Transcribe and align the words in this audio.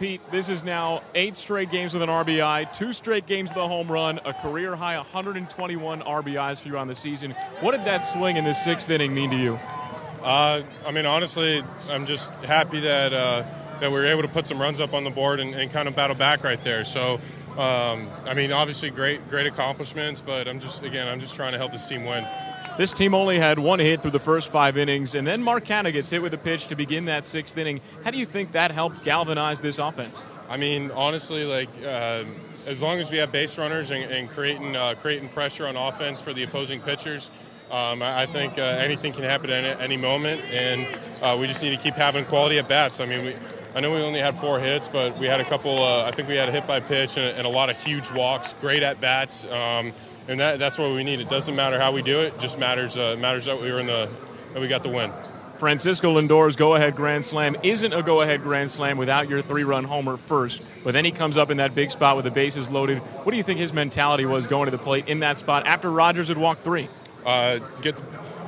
Pete, 0.00 0.22
this 0.30 0.48
is 0.48 0.64
now 0.64 1.02
eight 1.14 1.36
straight 1.36 1.70
games 1.70 1.92
with 1.92 2.02
an 2.02 2.08
RBI, 2.08 2.72
two 2.72 2.90
straight 2.94 3.26
games 3.26 3.50
with 3.50 3.58
a 3.58 3.68
home 3.68 3.92
run, 3.92 4.18
a 4.24 4.32
career 4.32 4.74
high 4.74 4.96
121 4.96 6.00
RBIs 6.00 6.58
for 6.58 6.68
you 6.68 6.78
on 6.78 6.88
the 6.88 6.94
season. 6.94 7.32
What 7.60 7.72
did 7.72 7.82
that 7.82 8.00
swing 8.00 8.38
in 8.38 8.44
the 8.44 8.54
sixth 8.54 8.88
inning 8.88 9.12
mean 9.12 9.28
to 9.28 9.36
you? 9.36 9.58
Uh, 10.22 10.62
I 10.86 10.90
mean, 10.90 11.04
honestly, 11.04 11.62
I'm 11.90 12.06
just 12.06 12.30
happy 12.30 12.80
that 12.80 13.12
uh, 13.12 13.44
that 13.80 13.90
we 13.90 13.98
were 13.98 14.06
able 14.06 14.22
to 14.22 14.28
put 14.28 14.46
some 14.46 14.58
runs 14.58 14.80
up 14.80 14.94
on 14.94 15.04
the 15.04 15.10
board 15.10 15.38
and, 15.38 15.54
and 15.54 15.70
kind 15.70 15.86
of 15.86 15.94
battle 15.94 16.16
back 16.16 16.44
right 16.44 16.64
there. 16.64 16.82
So, 16.82 17.20
um, 17.58 18.08
I 18.24 18.32
mean, 18.34 18.52
obviously, 18.52 18.88
great 18.88 19.28
great 19.28 19.46
accomplishments, 19.46 20.22
but 20.22 20.48
I'm 20.48 20.60
just 20.60 20.82
again, 20.82 21.08
I'm 21.08 21.20
just 21.20 21.36
trying 21.36 21.52
to 21.52 21.58
help 21.58 21.72
this 21.72 21.86
team 21.86 22.06
win. 22.06 22.26
This 22.80 22.94
team 22.94 23.14
only 23.14 23.38
had 23.38 23.58
one 23.58 23.78
hit 23.78 24.00
through 24.00 24.12
the 24.12 24.18
first 24.18 24.50
five 24.50 24.78
innings, 24.78 25.14
and 25.14 25.26
then 25.26 25.42
Mark 25.42 25.66
Canha 25.66 25.92
gets 25.92 26.08
hit 26.08 26.22
with 26.22 26.32
a 26.32 26.38
pitch 26.38 26.68
to 26.68 26.74
begin 26.74 27.04
that 27.04 27.26
sixth 27.26 27.58
inning. 27.58 27.82
How 28.04 28.10
do 28.10 28.16
you 28.16 28.24
think 28.24 28.52
that 28.52 28.70
helped 28.70 29.04
galvanize 29.04 29.60
this 29.60 29.78
offense? 29.78 30.24
I 30.48 30.56
mean, 30.56 30.90
honestly, 30.92 31.44
like 31.44 31.68
uh, 31.84 32.24
as 32.66 32.80
long 32.80 32.98
as 32.98 33.10
we 33.10 33.18
have 33.18 33.30
base 33.30 33.58
runners 33.58 33.90
and, 33.90 34.10
and 34.10 34.30
creating 34.30 34.76
uh, 34.76 34.94
creating 34.94 35.28
pressure 35.28 35.66
on 35.66 35.76
offense 35.76 36.22
for 36.22 36.32
the 36.32 36.42
opposing 36.42 36.80
pitchers, 36.80 37.28
um, 37.70 38.02
I, 38.02 38.22
I, 38.22 38.26
think 38.26 38.56
uh, 38.56 38.62
anything 38.62 39.12
can 39.12 39.24
happen 39.24 39.50
at 39.50 39.62
any, 39.62 39.82
any 39.82 39.96
moment, 39.98 40.40
and 40.44 40.86
uh, 41.20 41.36
we 41.38 41.46
just 41.48 41.62
need 41.62 41.76
to 41.76 41.82
keep 41.82 41.96
having 41.96 42.24
quality 42.24 42.58
at 42.58 42.66
bats. 42.66 42.98
I 42.98 43.04
mean, 43.04 43.26
we, 43.26 43.34
I 43.74 43.80
know 43.80 43.94
we 43.94 44.00
only 44.00 44.20
had 44.20 44.36
four 44.36 44.58
hits, 44.58 44.88
but 44.88 45.16
we 45.18 45.26
had 45.26 45.40
a 45.40 45.44
couple. 45.44 45.82
Uh, 45.82 46.04
I 46.04 46.10
think 46.10 46.28
we 46.28 46.34
had 46.34 46.48
a 46.48 46.52
hit 46.52 46.66
by 46.66 46.80
pitch 46.80 47.16
and, 47.16 47.38
and, 47.38 47.46
a 47.46 47.50
lot 47.50 47.70
of 47.70 47.82
huge 47.82 48.10
walks, 48.10 48.52
great 48.60 48.82
at 48.82 49.00
bats. 49.00 49.44
Um, 49.44 49.92
and 50.26 50.40
that, 50.40 50.58
that's 50.58 50.78
what 50.78 50.92
we 50.92 51.04
need. 51.04 51.20
It 51.20 51.28
doesn't 51.28 51.54
matter 51.54 51.78
how 51.78 51.92
we 51.92 52.02
do 52.02 52.20
it; 52.20 52.38
just 52.38 52.58
matters 52.58 52.98
uh, 52.98 53.16
matters 53.20 53.44
that 53.44 53.60
we 53.60 53.70
were 53.70 53.78
in 53.78 53.86
the 53.86 54.08
that 54.54 54.60
we 54.60 54.66
got 54.66 54.82
the 54.82 54.88
win. 54.88 55.12
Francisco 55.60 56.14
Lindor's 56.14 56.56
go-ahead 56.56 56.96
grand 56.96 57.24
slam 57.24 57.54
isn't 57.62 57.92
a 57.92 58.02
go-ahead 58.02 58.42
grand 58.42 58.70
slam 58.70 58.96
without 58.96 59.28
your 59.28 59.42
three-run 59.42 59.84
homer 59.84 60.16
first. 60.16 60.66
But 60.82 60.94
then 60.94 61.04
he 61.04 61.10
comes 61.10 61.36
up 61.36 61.50
in 61.50 61.58
that 61.58 61.74
big 61.74 61.90
spot 61.90 62.16
with 62.16 62.24
the 62.24 62.30
bases 62.30 62.70
loaded. 62.70 62.98
What 62.98 63.30
do 63.32 63.36
you 63.36 63.42
think 63.42 63.60
his 63.60 63.74
mentality 63.74 64.24
was 64.24 64.46
going 64.46 64.64
to 64.64 64.70
the 64.70 64.82
plate 64.82 65.06
in 65.06 65.20
that 65.20 65.36
spot 65.36 65.66
after 65.66 65.90
Rogers 65.90 66.28
had 66.28 66.38
walked 66.38 66.64
three? 66.64 66.88
Uh, 67.26 67.58
get, 67.82 67.94
the, 67.96 68.02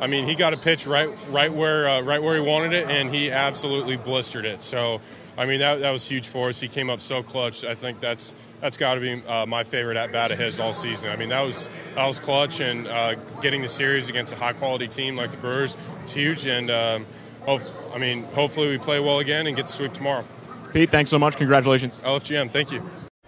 I 0.00 0.06
mean, 0.06 0.24
he 0.24 0.34
got 0.34 0.52
a 0.52 0.56
pitch 0.56 0.86
right 0.86 1.08
right 1.30 1.52
where 1.52 1.88
uh, 1.88 2.02
right 2.02 2.22
where 2.22 2.34
he 2.34 2.40
wanted 2.40 2.72
it, 2.72 2.88
and 2.88 3.14
he 3.14 3.30
absolutely 3.30 3.96
blistered 3.96 4.44
it. 4.44 4.62
So 4.62 5.00
I 5.36 5.46
mean, 5.46 5.60
that, 5.60 5.80
that 5.80 5.90
was 5.90 6.08
huge 6.08 6.28
for 6.28 6.48
us. 6.48 6.60
He 6.60 6.68
came 6.68 6.88
up 6.88 7.00
so 7.00 7.22
clutch. 7.22 7.64
I 7.64 7.74
think 7.74 8.00
that's 8.00 8.34
that's 8.60 8.76
got 8.76 8.94
to 8.94 9.00
be 9.00 9.22
uh, 9.26 9.46
my 9.46 9.64
favorite 9.64 9.96
at 9.96 10.12
bat 10.12 10.30
of 10.30 10.38
his 10.38 10.60
all 10.60 10.72
season. 10.72 11.10
I 11.10 11.16
mean, 11.16 11.28
that 11.30 11.40
was 11.40 11.68
that 11.94 12.06
was 12.06 12.18
clutch, 12.18 12.60
and 12.60 12.86
uh, 12.86 13.14
getting 13.40 13.60
the 13.62 13.68
series 13.68 14.08
against 14.08 14.32
a 14.32 14.36
high 14.36 14.52
quality 14.52 14.86
team 14.86 15.16
like 15.16 15.30
the 15.30 15.36
Brewers, 15.38 15.76
it's 16.02 16.12
huge. 16.12 16.46
And 16.46 16.70
um, 16.70 17.06
hope, 17.42 17.62
I 17.92 17.98
mean, 17.98 18.24
hopefully 18.24 18.68
we 18.68 18.78
play 18.78 19.00
well 19.00 19.18
again 19.18 19.46
and 19.46 19.56
get 19.56 19.66
the 19.66 19.72
sweep 19.72 19.92
tomorrow. 19.92 20.24
Pete, 20.72 20.90
thanks 20.90 21.10
so 21.10 21.18
much. 21.18 21.36
Congratulations. 21.36 21.96
LFGM, 21.96 22.52
thank 22.52 22.70
you. 22.70 22.82